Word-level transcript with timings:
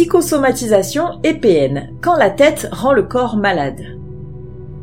Psychosomatisation 0.00 1.20
et 1.24 1.34
PN, 1.34 1.90
quand 2.00 2.16
la 2.16 2.30
tête 2.30 2.70
rend 2.72 2.94
le 2.94 3.02
corps 3.02 3.36
malade. 3.36 3.98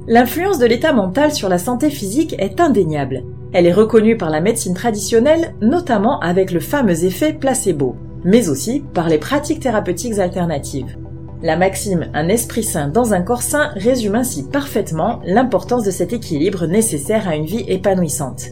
L'influence 0.08 0.60
de 0.60 0.68
l'état 0.68 0.94
mental 0.94 1.34
sur 1.34 1.50
la 1.50 1.58
santé 1.58 1.90
physique 1.90 2.36
est 2.38 2.62
indéniable. 2.62 3.24
Elle 3.52 3.66
est 3.66 3.74
reconnue 3.74 4.16
par 4.16 4.30
la 4.30 4.42
médecine 4.42 4.76
traditionnelle, 4.76 5.56
notamment 5.60 6.20
avec 6.20 6.52
le 6.52 6.60
fameux 6.60 7.04
effet 7.04 7.34
placebo, 7.34 7.96
mais 8.24 8.48
aussi 8.48 8.84
par 8.94 9.10
les 9.10 9.18
pratiques 9.18 9.60
thérapeutiques 9.60 10.20
alternatives. 10.20 10.96
La 11.42 11.58
maxime 11.58 12.12
un 12.14 12.28
esprit 12.28 12.64
sain 12.64 12.88
dans 12.88 13.16
un 13.16 13.24
corps 13.24 13.42
sain 13.42 13.72
résume 13.74 14.14
ainsi 14.14 14.44
parfaitement 14.44 15.22
l'importance 15.26 15.84
de 15.84 15.90
cet 15.90 16.14
équilibre 16.14 16.68
nécessaire 16.68 17.28
à 17.28 17.36
une 17.36 17.46
vie 17.48 17.66
épanouissante. 17.68 18.50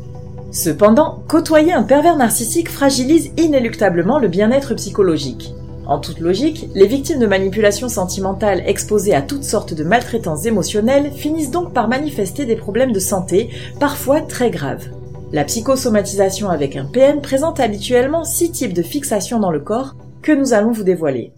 Cependant, 0.50 1.20
côtoyer 1.28 1.74
un 1.74 1.84
pervers 1.84 2.18
narcissique 2.18 2.72
fragilise 2.72 3.32
inéluctablement 3.38 4.18
le 4.18 4.30
bien-être 4.30 4.74
psychologique. 4.74 5.54
En 5.88 6.00
toute 6.00 6.20
logique, 6.20 6.68
les 6.74 6.88
victimes 6.88 7.20
de 7.20 7.28
manipulations 7.28 7.90
sentimentales 7.90 8.64
exposées 8.66 9.14
à 9.14 9.22
toutes 9.22 9.44
sortes 9.44 9.76
de 9.76 9.84
maltraitances 9.84 10.46
émotionnelles 10.46 11.12
finissent 11.12 11.52
donc 11.52 11.74
par 11.74 11.88
manifester 11.88 12.46
des 12.46 12.56
problèmes 12.56 12.92
de 12.92 13.00
santé, 13.00 13.52
parfois 13.80 14.22
très 14.22 14.50
graves. 14.50 14.88
La 15.32 15.44
psychosomatisation 15.44 16.50
avec 16.50 16.76
un 16.76 16.86
PN 16.86 17.22
présente 17.22 17.60
habituellement 17.60 18.24
six 18.24 18.52
types 18.52 18.74
de 18.74 18.82
fixations 18.82 19.40
dans 19.40 19.52
le 19.52 19.60
corps 19.60 19.96
que 20.24 20.32
nous 20.32 20.54
allons 20.54 20.72
vous 20.72 20.84
dévoiler. 20.84 21.34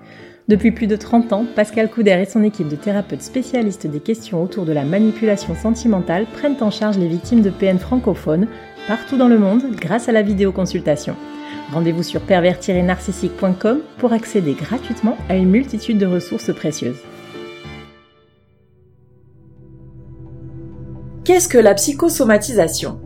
Depuis 0.46 0.72
plus 0.72 0.86
de 0.86 0.96
30 0.96 1.32
ans, 1.32 1.46
Pascal 1.56 1.90
Couder 1.90 2.20
et 2.20 2.26
son 2.26 2.42
équipe 2.42 2.68
de 2.68 2.76
thérapeutes 2.76 3.22
spécialistes 3.22 3.86
des 3.86 4.00
questions 4.00 4.42
autour 4.42 4.66
de 4.66 4.72
la 4.72 4.84
manipulation 4.84 5.54
sentimentale 5.54 6.26
prennent 6.26 6.62
en 6.62 6.70
charge 6.70 6.98
les 6.98 7.08
victimes 7.08 7.40
de 7.40 7.48
PN 7.48 7.78
francophones 7.78 8.46
partout 8.86 9.16
dans 9.16 9.28
le 9.28 9.38
monde 9.38 9.62
grâce 9.74 10.10
à 10.10 10.12
la 10.12 10.20
vidéoconsultation. 10.20 11.16
Rendez-vous 11.72 12.02
sur 12.02 12.20
pervers-narcissique.com 12.20 13.80
pour 13.96 14.12
accéder 14.12 14.52
gratuitement 14.52 15.16
à 15.30 15.36
une 15.36 15.48
multitude 15.48 15.96
de 15.96 16.06
ressources 16.06 16.54
précieuses. 16.54 17.00
Qu'est-ce 21.24 21.48
que 21.48 21.56
la 21.56 21.72
psychosomatisation? 21.72 23.00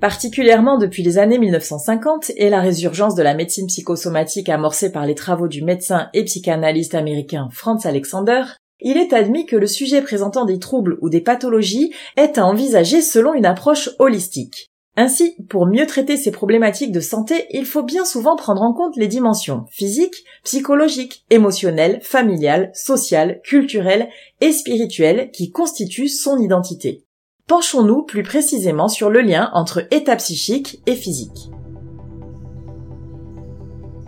Particulièrement 0.00 0.78
depuis 0.78 1.02
les 1.02 1.18
années 1.18 1.38
1950 1.38 2.30
et 2.36 2.50
la 2.50 2.60
résurgence 2.60 3.16
de 3.16 3.22
la 3.22 3.34
médecine 3.34 3.66
psychosomatique 3.66 4.48
amorcée 4.48 4.92
par 4.92 5.04
les 5.06 5.16
travaux 5.16 5.48
du 5.48 5.64
médecin 5.64 6.08
et 6.14 6.22
psychanalyste 6.22 6.94
américain 6.94 7.48
Franz 7.50 7.88
Alexander, 7.88 8.44
il 8.80 8.96
est 8.96 9.12
admis 9.12 9.44
que 9.44 9.56
le 9.56 9.66
sujet 9.66 10.00
présentant 10.00 10.44
des 10.44 10.60
troubles 10.60 10.98
ou 11.00 11.10
des 11.10 11.20
pathologies 11.20 11.92
est 12.16 12.38
à 12.38 12.46
envisager 12.46 13.02
selon 13.02 13.34
une 13.34 13.46
approche 13.46 13.90
holistique. 13.98 14.68
Ainsi, 14.96 15.34
pour 15.48 15.66
mieux 15.66 15.86
traiter 15.86 16.16
ces 16.16 16.30
problématiques 16.30 16.92
de 16.92 17.00
santé, 17.00 17.46
il 17.50 17.66
faut 17.66 17.82
bien 17.82 18.04
souvent 18.04 18.36
prendre 18.36 18.62
en 18.62 18.72
compte 18.72 18.96
les 18.96 19.08
dimensions 19.08 19.64
physiques, 19.68 20.24
psychologiques, 20.44 21.24
émotionnelles, 21.30 22.00
familiales, 22.02 22.70
sociales, 22.72 23.40
culturelles 23.42 24.08
et 24.40 24.52
spirituelles 24.52 25.30
qui 25.32 25.50
constituent 25.50 26.08
son 26.08 26.38
identité 26.38 27.04
penchons-nous 27.48 28.02
plus 28.02 28.22
précisément 28.22 28.88
sur 28.88 29.10
le 29.10 29.20
lien 29.20 29.50
entre 29.54 29.86
état 29.90 30.16
psychique 30.16 30.82
et 30.86 30.94
physique. 30.94 31.50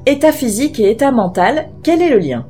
État 0.07 0.33
physique 0.33 0.79
et 0.79 0.91
état 0.91 1.11
mental, 1.11 1.71
quel 1.83 2.03
est 2.03 2.11
le 2.11 2.19
lien? 2.19 2.47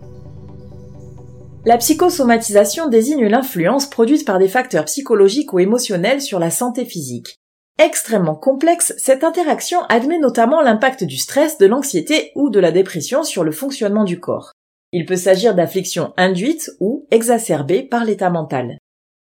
La 1.64 1.78
psychosomatisation 1.78 2.88
désigne 2.88 3.26
l'influence 3.26 3.88
produite 3.88 4.26
par 4.26 4.38
des 4.38 4.48
facteurs 4.48 4.86
psychologiques 4.86 5.52
ou 5.52 5.60
émotionnels 5.60 6.22
sur 6.22 6.38
la 6.38 6.50
santé 6.50 6.84
physique. 6.84 7.36
Extrêmement 7.78 8.34
complexe, 8.34 8.92
cette 8.98 9.24
interaction 9.24 9.82
admet 9.88 10.18
notamment 10.18 10.60
l'impact 10.60 11.04
du 11.04 11.18
stress, 11.18 11.58
de 11.58 11.66
l'anxiété 11.66 12.32
ou 12.34 12.50
de 12.50 12.60
la 12.60 12.72
dépression 12.72 13.22
sur 13.22 13.44
le 13.44 13.52
fonctionnement 13.52 14.04
du 14.04 14.18
corps. 14.18 14.52
Il 14.92 15.06
peut 15.06 15.16
s'agir 15.16 15.54
d'afflictions 15.54 16.12
induites 16.16 16.70
ou 16.80 17.06
exacerbées 17.10 17.82
par 17.82 18.04
l'état 18.04 18.30
mental. 18.30 18.78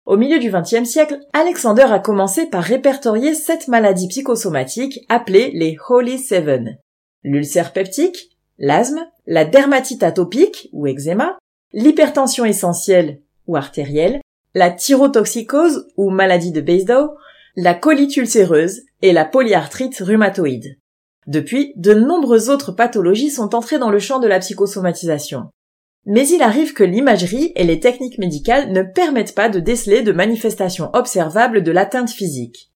Au 0.10 0.18
milieu 0.18 0.40
du 0.40 0.50
XXe 0.50 0.90
siècle, 0.90 1.20
Alexander 1.34 1.84
a 1.84 2.00
commencé 2.00 2.48
par 2.48 2.64
répertorier 2.64 3.36
sept 3.36 3.68
maladies 3.68 4.08
psychosomatiques 4.08 5.02
appelées 5.08 5.52
les 5.54 5.78
Holy 5.88 6.18
Seven. 6.18 6.80
L'ulcère 7.24 7.74
peptique, 7.74 8.32
l'asthme, 8.58 9.06
la 9.28 9.46
dermatite 9.46 10.02
atopique 10.02 10.68
ou 10.74 10.88
eczéma, 10.88 11.38
l'hypertension 11.74 12.44
essentielle 12.44 13.22
ou 13.46 13.56
artérielle, 13.56 14.20
la 14.56 14.72
thyrotoxicose 14.72 15.86
ou 15.96 16.10
maladie 16.10 16.52
de 16.52 16.62
Basedow, 16.62 17.12
la 17.56 17.76
colite 17.76 18.18
ulcéreuse 18.18 18.82
et 19.04 19.14
la 19.14 19.26
polyarthrite 19.26 20.00
rhumatoïde. 20.00 20.80
Depuis, 21.28 21.72
de 21.76 21.94
nombreuses 21.94 22.50
autres 22.50 22.72
pathologies 22.72 23.30
sont 23.30 23.54
entrées 23.54 23.78
dans 23.78 23.92
le 23.92 24.00
champ 24.00 24.18
de 24.18 24.28
la 24.28 24.40
psychosomatisation. 24.40 25.52
Mais 26.12 26.28
il 26.28 26.42
arrive 26.42 26.74
que 26.74 26.84
l'imagerie 26.84 27.52
et 27.56 27.64
les 27.64 27.80
techniques 27.80 28.18
médicales 28.18 28.72
ne 28.72 28.82
permettent 28.82 29.36
pas 29.36 29.48
de 29.48 29.60
déceler 29.60 30.02
de 30.02 30.12
manifestations 30.12 30.90
observables 30.94 31.62
de 31.62 31.72
l'atteinte 31.72 32.10
physique. 32.10 32.72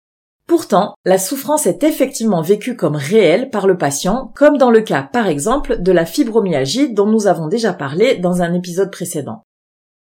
Pourtant, 0.48 0.96
la 1.06 1.18
souffrance 1.18 1.66
est 1.66 1.82
effectivement 1.84 2.42
vécue 2.42 2.76
comme 2.76 2.98
réelle 2.98 3.50
par 3.50 3.68
le 3.68 3.78
patient, 3.78 4.34
comme 4.36 4.58
dans 4.58 4.70
le 4.70 4.82
cas 4.82 5.04
par 5.04 5.28
exemple 5.28 5.82
de 5.82 5.94
la 5.94 6.06
fibromyalgie 6.06 6.94
dont 6.94 7.06
nous 7.06 7.26
avons 7.26 7.48
déjà 7.48 7.72
parlé 7.72 8.18
dans 8.18 8.42
un 8.42 8.54
épisode 8.54 8.92
précédent. 8.92 9.44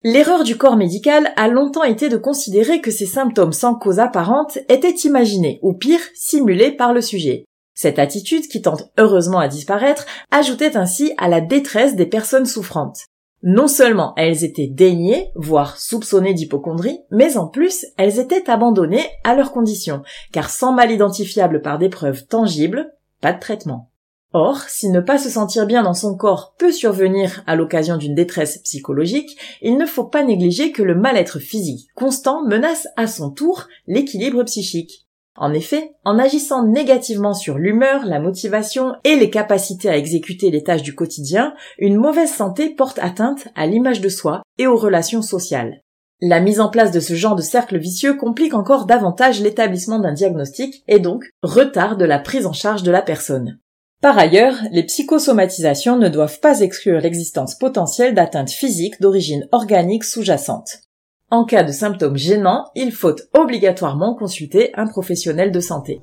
L'erreur 0.02 0.42
du 0.42 0.56
corps 0.56 0.78
médical 0.78 1.30
a 1.36 1.48
longtemps 1.48 1.84
été 1.84 2.08
de 2.08 2.16
considérer 2.16 2.80
que 2.80 2.90
ces 2.90 3.04
symptômes 3.04 3.52
sans 3.52 3.74
cause 3.74 3.98
apparente 3.98 4.56
étaient 4.70 4.88
imaginés, 5.04 5.58
ou 5.60 5.74
pire, 5.74 6.00
simulés 6.14 6.70
par 6.70 6.94
le 6.94 7.02
sujet. 7.02 7.44
Cette 7.74 7.98
attitude, 7.98 8.48
qui 8.48 8.62
tente 8.62 8.90
heureusement 8.98 9.38
à 9.38 9.48
disparaître, 9.48 10.06
ajoutait 10.30 10.78
ainsi 10.78 11.12
à 11.18 11.28
la 11.28 11.42
détresse 11.42 11.94
des 11.94 12.06
personnes 12.06 12.46
souffrantes. 12.46 13.00
Non 13.42 13.68
seulement 13.68 14.14
elles 14.16 14.44
étaient 14.44 14.66
déniées, 14.66 15.30
voire 15.36 15.78
soupçonnées 15.78 16.34
d'hypochondrie, 16.34 17.00
mais 17.10 17.36
en 17.36 17.46
plus 17.46 17.86
elles 17.96 18.18
étaient 18.18 18.50
abandonnées 18.50 19.06
à 19.22 19.34
leurs 19.34 19.52
conditions, 19.52 20.02
car 20.32 20.50
sans 20.50 20.72
mal 20.72 20.90
identifiable 20.90 21.62
par 21.62 21.78
des 21.78 21.88
preuves 21.88 22.26
tangibles, 22.26 22.92
pas 23.20 23.32
de 23.32 23.40
traitement. 23.40 23.90
Or, 24.32 24.60
si 24.62 24.90
ne 24.90 25.00
pas 25.00 25.18
se 25.18 25.30
sentir 25.30 25.66
bien 25.66 25.82
dans 25.82 25.94
son 25.94 26.14
corps 26.14 26.54
peut 26.58 26.72
survenir 26.72 27.42
à 27.46 27.56
l'occasion 27.56 27.96
d'une 27.96 28.14
détresse 28.14 28.58
psychologique, 28.58 29.38
il 29.62 29.78
ne 29.78 29.86
faut 29.86 30.04
pas 30.04 30.22
négliger 30.22 30.70
que 30.70 30.82
le 30.82 30.94
mal-être 30.94 31.38
physique 31.38 31.88
constant 31.94 32.44
menace 32.44 32.88
à 32.96 33.06
son 33.06 33.30
tour 33.30 33.68
l'équilibre 33.86 34.42
psychique. 34.44 35.07
En 35.40 35.52
effet, 35.52 35.92
en 36.04 36.18
agissant 36.18 36.66
négativement 36.66 37.32
sur 37.32 37.58
l'humeur, 37.58 38.04
la 38.04 38.18
motivation 38.18 38.94
et 39.04 39.14
les 39.14 39.30
capacités 39.30 39.88
à 39.88 39.96
exécuter 39.96 40.50
les 40.50 40.64
tâches 40.64 40.82
du 40.82 40.96
quotidien, 40.96 41.54
une 41.78 41.96
mauvaise 41.96 42.32
santé 42.32 42.70
porte 42.70 42.98
atteinte 42.98 43.46
à 43.54 43.66
l'image 43.66 44.00
de 44.00 44.08
soi 44.08 44.42
et 44.58 44.66
aux 44.66 44.76
relations 44.76 45.22
sociales. 45.22 45.82
La 46.20 46.40
mise 46.40 46.58
en 46.58 46.68
place 46.68 46.90
de 46.90 46.98
ce 46.98 47.14
genre 47.14 47.36
de 47.36 47.42
cercle 47.42 47.78
vicieux 47.78 48.14
complique 48.14 48.54
encore 48.54 48.86
davantage 48.86 49.40
l'établissement 49.40 50.00
d'un 50.00 50.12
diagnostic 50.12 50.82
et 50.88 50.98
donc 50.98 51.30
retarde 51.44 52.02
la 52.02 52.18
prise 52.18 52.46
en 52.46 52.52
charge 52.52 52.82
de 52.82 52.90
la 52.90 53.02
personne. 53.02 53.60
Par 54.02 54.18
ailleurs, 54.18 54.56
les 54.72 54.82
psychosomatisations 54.82 55.96
ne 55.96 56.08
doivent 56.08 56.40
pas 56.40 56.60
exclure 56.60 57.00
l'existence 57.00 57.54
potentielle 57.56 58.14
d'atteintes 58.14 58.50
physiques 58.50 59.00
d'origine 59.00 59.46
organique 59.52 60.02
sous-jacente. 60.02 60.87
En 61.30 61.44
cas 61.44 61.62
de 61.62 61.72
symptômes 61.72 62.16
gênants, 62.16 62.70
il 62.74 62.90
faut 62.90 63.14
obligatoirement 63.34 64.14
consulter 64.14 64.70
un 64.74 64.86
professionnel 64.86 65.52
de 65.52 65.60
santé. 65.60 66.00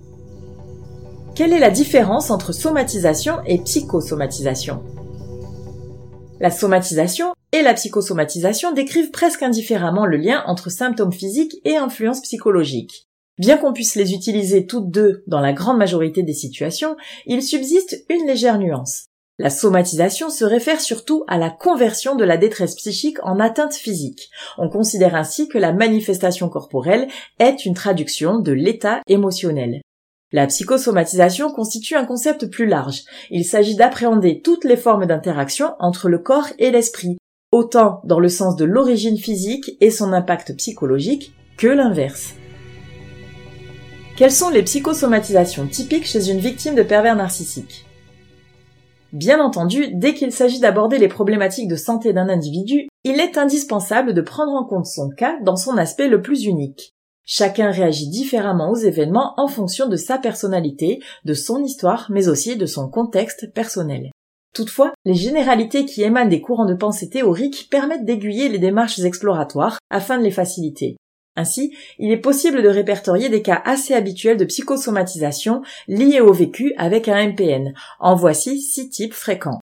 Quelle 1.34 1.52
est 1.52 1.60
la 1.60 1.72
différence 1.72 2.30
entre 2.30 2.54
somatisation 2.54 3.38
et 3.48 3.58
psychosomatisation? 3.58 4.84
La 6.40 6.52
somatisation 6.52 7.34
et 7.54 7.64
la 7.64 7.74
psychosomatisation 7.74 8.72
décrivent 8.72 9.10
presque 9.10 9.42
indifféremment 9.42 10.06
le 10.06 10.18
lien 10.18 10.44
entre 10.46 10.70
symptômes 10.70 11.14
physiques 11.14 11.56
et 11.66 11.76
influences 11.76 12.22
psychologiques. 12.22 13.08
Bien 13.40 13.58
qu'on 13.58 13.74
puisse 13.74 13.96
les 13.96 14.14
utiliser 14.14 14.68
toutes 14.68 14.92
deux 14.92 15.24
dans 15.26 15.40
la 15.40 15.54
grande 15.54 15.80
majorité 15.80 16.22
des 16.22 16.34
situations, 16.34 16.98
il 17.26 17.42
subsiste 17.42 18.06
une 18.10 18.28
légère 18.28 18.60
nuance. 18.60 19.08
La 19.38 19.50
somatisation 19.50 20.30
se 20.30 20.46
réfère 20.46 20.80
surtout 20.80 21.26
à 21.28 21.38
la 21.38 21.50
conversion 21.50 22.16
de 22.16 22.24
la 22.24 22.38
détresse 22.38 22.76
psychique 22.76 23.18
en 23.22 23.42
atteinte 23.42 23.74
physique. 23.74 24.30
On 24.58 24.70
considère 24.70 25.14
ainsi 25.14 25.50
que 25.50 25.58
la 25.58 25.74
manifestation 25.74 26.48
corporelle 26.48 27.10
est 27.40 27.66
une 27.66 27.74
traduction 27.74 28.40
de 28.40 28.54
l'état 28.54 29.02
émotionnel. 29.08 29.82
La 30.32 30.48
psychosomatisation 30.48 31.52
constitue 31.52 31.96
un 31.96 32.06
concept 32.06 32.46
plus 32.46 32.66
large. 32.66 33.04
Il 33.30 33.44
s'agit 33.44 33.76
d'appréhender 33.76 34.42
toutes 34.42 34.64
les 34.64 34.78
formes 34.78 35.06
d'interaction 35.06 35.76
entre 35.80 36.08
le 36.08 36.20
corps 36.20 36.48
et 36.58 36.72
l'esprit, 36.72 37.18
autant 37.52 38.00
dans 38.06 38.22
le 38.22 38.30
sens 38.30 38.56
de 38.56 38.66
l'origine 38.66 39.18
physique 39.18 39.78
et 39.82 39.92
son 39.92 40.14
impact 40.14 40.56
psychologique 40.56 41.34
que 41.58 41.68
l'inverse. 41.68 42.36
Quelles 44.16 44.32
sont 44.32 44.50
les 44.50 44.64
psychosomatisations 44.64 45.68
typiques 45.68 46.08
chez 46.08 46.30
une 46.30 46.40
victime 46.40 46.76
de 46.76 46.84
pervers 46.84 47.18
narcissique? 47.18 47.85
Bien 49.16 49.40
entendu, 49.40 49.94
dès 49.94 50.14
qu'il 50.14 50.34
s'agit 50.34 50.60
d'aborder 50.60 50.98
les 50.98 51.08
problématiques 51.08 51.70
de 51.70 51.78
santé 51.78 52.12
d'un 52.12 52.28
individu, 52.28 52.90
il 53.06 53.22
est 53.22 53.38
indispensable 53.38 54.14
de 54.14 54.20
prendre 54.20 54.52
en 54.52 54.66
compte 54.66 54.88
son 54.88 55.10
cas 55.10 55.38
dans 55.42 55.56
son 55.56 55.78
aspect 55.78 56.10
le 56.10 56.22
plus 56.22 56.44
unique. 56.44 56.92
Chacun 57.24 57.72
réagit 57.72 58.10
différemment 58.10 58.72
aux 58.72 58.76
événements 58.76 59.34
en 59.38 59.48
fonction 59.48 59.88
de 59.88 59.96
sa 59.96 60.18
personnalité, 60.18 61.00
de 61.24 61.34
son 61.34 61.64
histoire, 61.64 62.08
mais 62.10 62.28
aussi 62.28 62.58
de 62.58 62.66
son 62.66 62.90
contexte 62.90 63.54
personnel. 63.54 64.12
Toutefois, 64.54 64.92
les 65.06 65.14
généralités 65.14 65.86
qui 65.86 66.04
émanent 66.04 66.30
des 66.30 66.42
courants 66.42 66.66
de 66.66 66.76
pensée 66.76 67.10
théoriques 67.10 67.70
permettent 67.72 68.04
d'aiguiller 68.04 68.50
les 68.50 68.60
démarches 68.60 69.00
exploratoires 69.00 69.80
afin 69.90 70.18
de 70.18 70.24
les 70.24 70.32
faciliter. 70.32 70.98
Ainsi, 71.36 71.76
il 72.00 72.12
est 72.12 72.18
possible 72.18 72.62
de 72.62 72.70
répertorier 72.70 73.30
des 73.30 73.42
cas 73.42 73.62
assez 73.66 73.94
habituels 73.94 74.38
de 74.38 74.46
psychosomatisation 74.46 75.62
liés 75.88 76.22
au 76.22 76.32
vécu 76.32 76.74
avec 76.78 77.08
un 77.08 77.28
MPN. 77.28 77.74
En 78.00 78.16
voici 78.16 78.62
six 78.62 78.90
types 78.90 79.14
fréquents. 79.14 79.60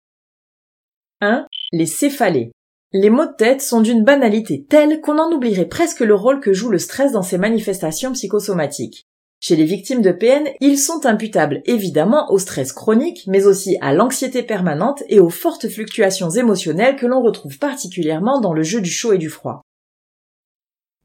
1. 1.21 1.45
Les 1.71 1.85
céphalées. 1.85 2.51
Les 2.93 3.09
maux 3.09 3.25
de 3.25 3.35
tête 3.37 3.61
sont 3.61 3.79
d'une 3.79 4.03
banalité 4.03 4.65
telle 4.67 4.99
qu'on 4.99 5.17
en 5.17 5.31
oublierait 5.31 5.67
presque 5.67 6.01
le 6.01 6.15
rôle 6.15 6.41
que 6.41 6.51
joue 6.51 6.69
le 6.69 6.79
stress 6.79 7.13
dans 7.13 7.21
ces 7.21 7.37
manifestations 7.37 8.11
psychosomatiques. 8.11 9.05
Chez 9.39 9.55
les 9.55 9.63
victimes 9.63 10.01
de 10.01 10.11
PN, 10.11 10.49
ils 10.59 10.77
sont 10.77 11.05
imputables 11.05 11.61
évidemment 11.65 12.31
au 12.31 12.37
stress 12.37 12.73
chronique, 12.73 13.23
mais 13.27 13.45
aussi 13.45 13.77
à 13.81 13.93
l'anxiété 13.93 14.43
permanente 14.43 15.03
et 15.07 15.19
aux 15.19 15.29
fortes 15.29 15.69
fluctuations 15.69 16.29
émotionnelles 16.29 16.97
que 16.97 17.07
l'on 17.07 17.21
retrouve 17.21 17.57
particulièrement 17.57 18.41
dans 18.41 18.53
le 18.53 18.61
jeu 18.61 18.81
du 18.81 18.91
chaud 18.91 19.13
et 19.13 19.17
du 19.17 19.29
froid. 19.29 19.61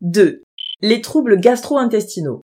2. 0.00 0.42
Les 0.82 1.00
troubles 1.00 1.40
gastro-intestinaux. 1.40 2.42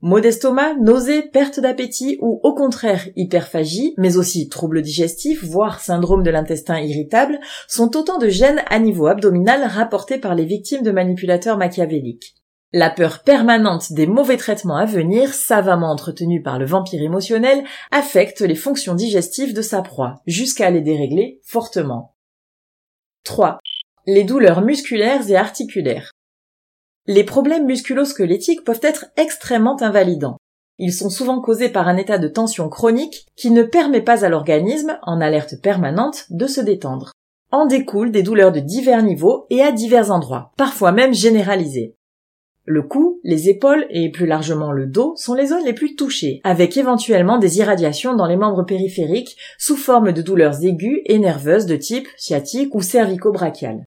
Maux 0.00 0.18
d'estomac, 0.18 0.74
nausées, 0.74 1.22
perte 1.22 1.60
d'appétit 1.60 2.18
ou 2.20 2.40
au 2.42 2.52
contraire 2.52 3.06
hyperphagie, 3.14 3.94
mais 3.96 4.16
aussi 4.16 4.48
troubles 4.48 4.82
digestifs, 4.82 5.44
voire 5.44 5.78
syndrome 5.78 6.24
de 6.24 6.30
l'intestin 6.30 6.80
irritable, 6.80 7.38
sont 7.68 7.96
autant 7.96 8.18
de 8.18 8.28
gènes 8.28 8.62
à 8.70 8.80
niveau 8.80 9.06
abdominal 9.06 9.62
rapportés 9.62 10.18
par 10.18 10.34
les 10.34 10.44
victimes 10.44 10.82
de 10.82 10.90
manipulateurs 10.90 11.56
machiavéliques. 11.56 12.34
La 12.72 12.90
peur 12.90 13.22
permanente 13.22 13.92
des 13.92 14.08
mauvais 14.08 14.36
traitements 14.36 14.76
à 14.76 14.84
venir, 14.84 15.32
savamment 15.32 15.92
entretenue 15.92 16.42
par 16.42 16.58
le 16.58 16.66
vampire 16.66 17.02
émotionnel, 17.02 17.62
affecte 17.92 18.40
les 18.40 18.56
fonctions 18.56 18.96
digestives 18.96 19.54
de 19.54 19.62
sa 19.62 19.80
proie, 19.80 20.16
jusqu'à 20.26 20.70
les 20.70 20.80
dérégler 20.80 21.40
fortement. 21.44 22.16
3. 23.22 23.58
Les 24.06 24.24
douleurs 24.24 24.60
musculaires 24.60 25.30
et 25.30 25.36
articulaires. 25.36 26.10
Les 27.06 27.24
problèmes 27.24 27.66
musculo-squelettiques 27.66 28.64
peuvent 28.64 28.80
être 28.82 29.06
extrêmement 29.18 29.80
invalidants. 29.82 30.38
Ils 30.78 30.92
sont 30.92 31.10
souvent 31.10 31.40
causés 31.40 31.68
par 31.68 31.86
un 31.86 31.98
état 31.98 32.16
de 32.16 32.28
tension 32.28 32.70
chronique 32.70 33.26
qui 33.36 33.50
ne 33.50 33.62
permet 33.62 34.00
pas 34.00 34.24
à 34.24 34.30
l'organisme, 34.30 34.98
en 35.02 35.20
alerte 35.20 35.60
permanente, 35.60 36.24
de 36.30 36.46
se 36.46 36.62
détendre. 36.62 37.12
En 37.52 37.66
découlent 37.66 38.10
des 38.10 38.22
douleurs 38.22 38.52
de 38.52 38.60
divers 38.60 39.02
niveaux 39.02 39.46
et 39.50 39.60
à 39.60 39.70
divers 39.70 40.10
endroits, 40.10 40.52
parfois 40.56 40.92
même 40.92 41.12
généralisées. 41.12 41.94
Le 42.64 42.82
cou, 42.82 43.20
les 43.22 43.50
épaules 43.50 43.86
et 43.90 44.10
plus 44.10 44.26
largement 44.26 44.72
le 44.72 44.86
dos 44.86 45.14
sont 45.16 45.34
les 45.34 45.48
zones 45.48 45.64
les 45.66 45.74
plus 45.74 45.96
touchées, 45.96 46.40
avec 46.42 46.74
éventuellement 46.78 47.36
des 47.36 47.58
irradiations 47.58 48.14
dans 48.14 48.26
les 48.26 48.38
membres 48.38 48.64
périphériques 48.64 49.36
sous 49.58 49.76
forme 49.76 50.12
de 50.12 50.22
douleurs 50.22 50.64
aiguës 50.64 51.02
et 51.04 51.18
nerveuses 51.18 51.66
de 51.66 51.76
type 51.76 52.08
sciatique 52.16 52.74
ou 52.74 52.80
cervico-brachial. 52.80 53.84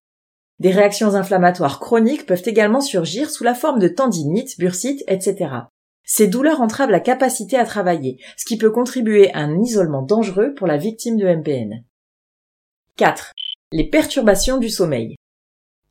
Des 0.60 0.72
réactions 0.72 1.14
inflammatoires 1.14 1.80
chroniques 1.80 2.26
peuvent 2.26 2.42
également 2.46 2.82
surgir 2.82 3.30
sous 3.30 3.44
la 3.44 3.54
forme 3.54 3.80
de 3.80 3.88
tendinite, 3.88 4.58
bursite, 4.58 5.04
etc. 5.08 5.52
Ces 6.04 6.28
douleurs 6.28 6.62
entravent 6.62 6.90
la 6.90 7.00
capacité 7.00 7.58
à 7.58 7.66
travailler, 7.66 8.18
ce 8.38 8.46
qui 8.46 8.58
peut 8.58 8.72
contribuer 8.72 9.32
à 9.34 9.40
un 9.40 9.62
isolement 9.62 10.02
dangereux 10.02 10.54
pour 10.56 10.66
la 10.66 10.78
victime 10.78 11.18
de 11.18 11.28
MPN. 11.28 11.84
4. 12.96 13.34
Les 13.72 13.88
perturbations 13.90 14.58
du 14.58 14.70
sommeil. 14.70 15.16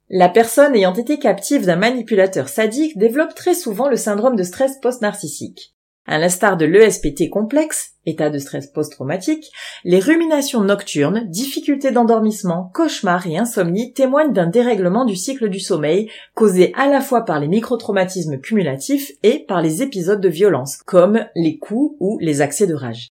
La 0.08 0.28
personne 0.28 0.74
ayant 0.74 0.94
été 0.94 1.18
captive 1.18 1.66
d'un 1.66 1.76
manipulateur 1.76 2.48
sadique 2.48 2.96
développe 2.96 3.34
très 3.34 3.54
souvent 3.54 3.88
le 3.88 3.96
syndrome 3.96 4.36
de 4.36 4.42
stress 4.42 4.80
post-narcissique. 4.80 5.75
À 6.08 6.18
l'instar 6.18 6.56
de 6.56 6.64
l'ESPT 6.64 7.30
complexe, 7.30 7.94
état 8.06 8.30
de 8.30 8.38
stress 8.38 8.68
post-traumatique, 8.68 9.50
les 9.82 9.98
ruminations 9.98 10.62
nocturnes, 10.62 11.24
difficultés 11.28 11.90
d'endormissement, 11.90 12.70
cauchemars 12.72 13.26
et 13.26 13.36
insomnie 13.36 13.92
témoignent 13.92 14.32
d'un 14.32 14.46
dérèglement 14.46 15.04
du 15.04 15.16
cycle 15.16 15.48
du 15.48 15.58
sommeil 15.58 16.08
causé 16.34 16.72
à 16.76 16.88
la 16.88 17.00
fois 17.00 17.24
par 17.24 17.40
les 17.40 17.48
microtraumatismes 17.48 18.38
cumulatifs 18.38 19.10
et 19.24 19.44
par 19.48 19.60
les 19.62 19.82
épisodes 19.82 20.20
de 20.20 20.28
violence, 20.28 20.76
comme 20.86 21.26
les 21.34 21.58
coups 21.58 21.96
ou 21.98 22.18
les 22.20 22.40
accès 22.40 22.68
de 22.68 22.74
rage. 22.74 23.08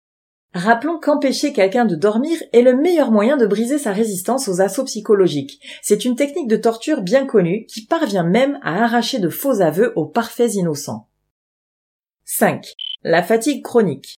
Rappelons 0.54 1.00
qu'empêcher 1.00 1.52
quelqu'un 1.52 1.86
de 1.86 1.96
dormir 1.96 2.38
est 2.52 2.62
le 2.62 2.78
meilleur 2.78 3.10
moyen 3.10 3.38
de 3.38 3.48
briser 3.48 3.80
sa 3.80 3.92
résistance 3.92 4.48
aux 4.48 4.62
assauts 4.62 4.84
psychologiques. 4.84 5.60
C'est 5.82 6.06
une 6.06 6.16
technique 6.16 6.48
de 6.48 6.58
torture 6.58 7.02
bien 7.02 7.26
connue 7.26 7.66
qui 7.66 7.88
parvient 7.88 8.24
même 8.24 8.60
à 8.62 8.84
arracher 8.84 9.18
de 9.18 9.30
faux 9.30 9.62
aveux 9.62 9.94
aux 9.96 10.06
parfaits 10.06 10.54
innocents. 10.54 11.08
5. 12.36 12.74
La 13.04 13.22
fatigue 13.22 13.64
chronique. 13.64 14.16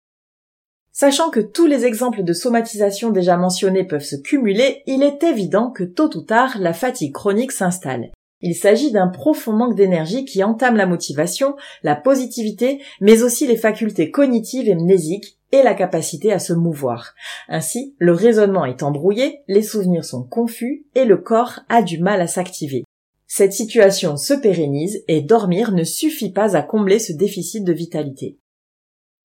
Sachant 0.93 1.29
que 1.29 1.41
tous 1.41 1.65
les 1.65 1.83
exemples 1.83 2.23
de 2.23 2.31
somatisation 2.31 3.09
déjà 3.09 3.35
mentionnés 3.35 3.83
peuvent 3.83 4.05
se 4.05 4.15
cumuler, 4.15 4.83
il 4.87 5.03
est 5.03 5.21
évident 5.21 5.69
que 5.69 5.83
tôt 5.83 6.09
ou 6.15 6.21
tard, 6.21 6.55
la 6.57 6.71
fatigue 6.71 7.11
chronique 7.11 7.51
s'installe. 7.51 8.13
Il 8.39 8.55
s'agit 8.55 8.93
d'un 8.93 9.09
profond 9.09 9.51
manque 9.51 9.75
d'énergie 9.75 10.23
qui 10.23 10.45
entame 10.45 10.77
la 10.77 10.85
motivation, 10.85 11.57
la 11.83 11.97
positivité, 11.97 12.81
mais 13.01 13.21
aussi 13.21 13.47
les 13.47 13.57
facultés 13.57 14.11
cognitives 14.11 14.69
et 14.69 14.75
mnésiques 14.75 15.37
et 15.51 15.61
la 15.61 15.73
capacité 15.73 16.31
à 16.31 16.39
se 16.39 16.53
mouvoir. 16.53 17.15
Ainsi, 17.49 17.95
le 17.99 18.13
raisonnement 18.13 18.63
est 18.63 18.81
embrouillé, 18.81 19.41
les 19.49 19.61
souvenirs 19.61 20.05
sont 20.05 20.23
confus 20.23 20.85
et 20.95 21.03
le 21.03 21.17
corps 21.17 21.59
a 21.67 21.81
du 21.81 21.99
mal 21.99 22.21
à 22.21 22.27
s'activer. 22.27 22.85
Cette 23.27 23.53
situation 23.53 24.17
se 24.17 24.33
pérennise 24.33 25.03
et 25.07 25.21
dormir 25.21 25.71
ne 25.71 25.83
suffit 25.83 26.31
pas 26.31 26.55
à 26.55 26.61
combler 26.61 26.99
ce 26.99 27.11
déficit 27.13 27.63
de 27.63 27.73
vitalité. 27.73 28.37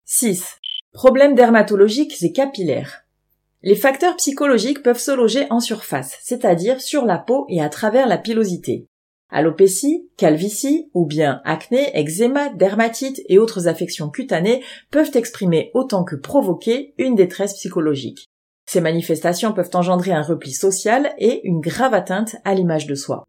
6. 0.06 0.58
Problèmes 0.92 1.34
dermatologiques 1.34 2.22
et 2.22 2.32
capillaires. 2.32 3.04
Les 3.62 3.76
facteurs 3.76 4.16
psychologiques 4.16 4.82
peuvent 4.82 4.98
se 4.98 5.10
loger 5.10 5.46
en 5.50 5.60
surface, 5.60 6.16
c'est-à-dire 6.22 6.80
sur 6.80 7.04
la 7.04 7.18
peau 7.18 7.46
et 7.48 7.60
à 7.60 7.68
travers 7.68 8.08
la 8.08 8.16
pilosité. 8.16 8.86
Alopécie, 9.28 10.08
calvitie 10.16 10.90
ou 10.94 11.06
bien 11.06 11.40
acné, 11.44 11.90
eczéma, 11.94 12.48
dermatite 12.48 13.20
et 13.28 13.38
autres 13.38 13.68
affections 13.68 14.10
cutanées 14.10 14.64
peuvent 14.90 15.12
exprimer 15.14 15.70
autant 15.75 16.02
que 16.02 16.16
provoquer 16.16 16.94
une 16.98 17.14
détresse 17.14 17.54
psychologique. 17.54 18.26
Ces 18.66 18.80
manifestations 18.80 19.52
peuvent 19.52 19.70
engendrer 19.75 20.12
un 20.12 20.22
repli 20.22 20.52
social 20.52 21.12
et 21.18 21.40
une 21.44 21.60
grave 21.60 21.94
atteinte 21.94 22.36
à 22.44 22.54
l'image 22.54 22.86
de 22.86 22.94
soi. 22.94 23.25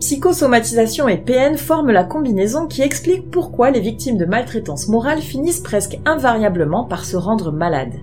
Psychosomatisation 0.00 1.08
et 1.08 1.16
PN 1.16 1.56
forment 1.56 1.90
la 1.90 2.04
combinaison 2.04 2.66
qui 2.66 2.82
explique 2.82 3.30
pourquoi 3.30 3.70
les 3.70 3.80
victimes 3.80 4.18
de 4.18 4.26
maltraitance 4.26 4.88
morale 4.88 5.20
finissent 5.20 5.60
presque 5.60 5.98
invariablement 6.04 6.84
par 6.84 7.06
se 7.06 7.16
rendre 7.16 7.50
malades. 7.50 7.94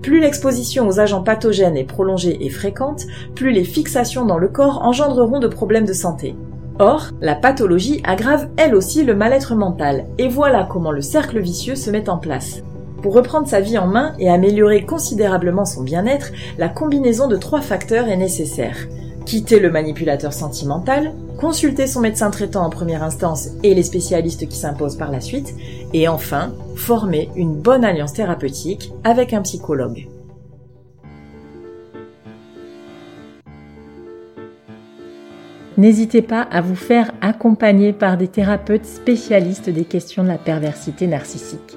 Plus 0.00 0.20
l'exposition 0.20 0.88
aux 0.88 1.00
agents 1.00 1.22
pathogènes 1.22 1.76
est 1.76 1.84
prolongée 1.84 2.44
et 2.44 2.48
fréquente, 2.48 3.02
plus 3.34 3.52
les 3.52 3.64
fixations 3.64 4.24
dans 4.24 4.38
le 4.38 4.48
corps 4.48 4.82
engendreront 4.82 5.38
de 5.38 5.46
problèmes 5.46 5.84
de 5.84 5.92
santé. 5.92 6.34
Or, 6.78 7.10
la 7.20 7.34
pathologie 7.34 8.00
aggrave 8.04 8.48
elle 8.56 8.74
aussi 8.74 9.04
le 9.04 9.14
mal-être 9.14 9.54
mental, 9.54 10.06
et 10.16 10.28
voilà 10.28 10.66
comment 10.68 10.92
le 10.92 11.02
cercle 11.02 11.40
vicieux 11.40 11.76
se 11.76 11.90
met 11.90 12.08
en 12.08 12.16
place. 12.16 12.62
Pour 13.02 13.14
reprendre 13.14 13.46
sa 13.46 13.60
vie 13.60 13.76
en 13.76 13.86
main 13.86 14.14
et 14.18 14.30
améliorer 14.30 14.86
considérablement 14.86 15.66
son 15.66 15.82
bien-être, 15.82 16.32
la 16.56 16.70
combinaison 16.70 17.28
de 17.28 17.36
trois 17.36 17.60
facteurs 17.60 18.08
est 18.08 18.16
nécessaire 18.16 18.88
quitter 19.24 19.58
le 19.58 19.70
manipulateur 19.70 20.32
sentimental, 20.32 21.12
consulter 21.44 21.86
son 21.86 22.00
médecin 22.00 22.30
traitant 22.30 22.64
en 22.64 22.70
première 22.70 23.02
instance 23.02 23.50
et 23.62 23.74
les 23.74 23.82
spécialistes 23.82 24.48
qui 24.48 24.56
s'imposent 24.56 24.96
par 24.96 25.10
la 25.10 25.20
suite, 25.20 25.54
et 25.92 26.08
enfin, 26.08 26.54
former 26.74 27.28
une 27.36 27.60
bonne 27.60 27.84
alliance 27.84 28.14
thérapeutique 28.14 28.90
avec 29.04 29.34
un 29.34 29.42
psychologue. 29.42 30.08
N'hésitez 35.76 36.22
pas 36.22 36.40
à 36.40 36.62
vous 36.62 36.76
faire 36.76 37.12
accompagner 37.20 37.92
par 37.92 38.16
des 38.16 38.28
thérapeutes 38.28 38.86
spécialistes 38.86 39.68
des 39.68 39.84
questions 39.84 40.22
de 40.22 40.28
la 40.28 40.38
perversité 40.38 41.06
narcissique. 41.06 41.76